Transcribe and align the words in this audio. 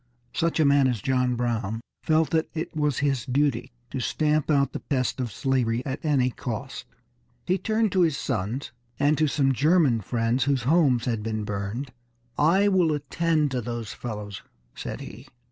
Such 0.33 0.59
a 0.59 0.65
man 0.65 0.87
as 0.87 0.99
John 0.99 1.35
Brown 1.35 1.79
felt 2.01 2.31
that 2.31 2.49
it 2.55 2.75
was 2.75 2.97
his 3.05 3.23
duty 3.23 3.71
to 3.91 3.99
stamp 3.99 4.49
out 4.49 4.73
the 4.73 4.79
pest 4.79 5.19
of 5.19 5.31
slavery 5.31 5.85
at 5.85 6.03
any 6.03 6.31
cost. 6.31 6.85
He 7.45 7.59
turned 7.59 7.91
to 7.91 8.01
his 8.01 8.17
sons 8.17 8.71
and 8.99 9.15
to 9.19 9.27
some 9.27 9.53
German 9.53 10.01
friends 10.01 10.45
whose 10.45 10.63
homes 10.63 11.05
had 11.05 11.21
been 11.21 11.43
burned. 11.43 11.93
"I 12.35 12.67
will 12.67 12.91
attend 12.93 13.51
to 13.51 13.61
those 13.61 13.93
fellows," 13.93 14.41
said 14.73 15.01
he. 15.01 15.27